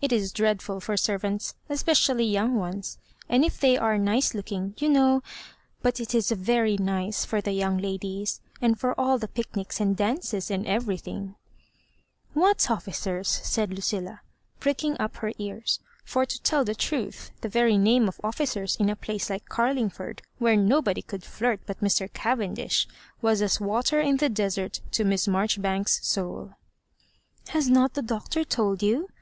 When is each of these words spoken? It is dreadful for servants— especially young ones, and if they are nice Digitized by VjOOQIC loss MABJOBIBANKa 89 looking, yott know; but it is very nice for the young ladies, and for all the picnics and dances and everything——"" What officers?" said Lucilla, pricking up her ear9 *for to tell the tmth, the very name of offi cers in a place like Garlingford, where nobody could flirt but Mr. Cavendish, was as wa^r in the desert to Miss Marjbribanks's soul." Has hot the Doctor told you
It 0.00 0.10
is 0.10 0.32
dreadful 0.32 0.80
for 0.80 0.96
servants— 0.96 1.54
especially 1.68 2.24
young 2.24 2.54
ones, 2.54 2.96
and 3.28 3.44
if 3.44 3.60
they 3.60 3.76
are 3.76 3.98
nice 3.98 4.30
Digitized 4.30 4.32
by 4.32 4.32
VjOOQIC 4.32 4.32
loss 4.32 4.32
MABJOBIBANKa 4.32 4.38
89 4.38 4.38
looking, 4.38 4.88
yott 4.90 4.94
know; 4.94 5.22
but 5.82 6.00
it 6.00 6.14
is 6.14 6.30
very 6.30 6.76
nice 6.78 7.24
for 7.26 7.40
the 7.42 7.52
young 7.52 7.76
ladies, 7.76 8.40
and 8.62 8.80
for 8.80 8.98
all 8.98 9.18
the 9.18 9.28
picnics 9.28 9.78
and 9.78 9.98
dances 9.98 10.50
and 10.50 10.66
everything——"" 10.66 11.34
What 12.42 12.70
officers?" 12.70 13.28
said 13.52 13.74
Lucilla, 13.74 14.22
pricking 14.60 14.96
up 14.98 15.16
her 15.18 15.32
ear9 15.32 15.78
*for 16.06 16.24
to 16.24 16.40
tell 16.42 16.64
the 16.64 16.74
tmth, 16.74 17.28
the 17.42 17.50
very 17.50 17.76
name 17.76 18.08
of 18.08 18.18
offi 18.24 18.44
cers 18.44 18.76
in 18.80 18.88
a 18.88 18.96
place 18.96 19.28
like 19.28 19.44
Garlingford, 19.50 20.20
where 20.38 20.56
nobody 20.56 21.02
could 21.02 21.22
flirt 21.22 21.60
but 21.66 21.82
Mr. 21.82 22.10
Cavendish, 22.10 22.88
was 23.20 23.42
as 23.42 23.58
wa^r 23.58 24.02
in 24.02 24.16
the 24.16 24.30
desert 24.30 24.80
to 24.92 25.04
Miss 25.04 25.26
Marjbribanks's 25.28 26.06
soul." 26.06 26.54
Has 27.48 27.68
hot 27.68 27.92
the 27.92 28.00
Doctor 28.00 28.42
told 28.42 28.82
you 28.82 29.10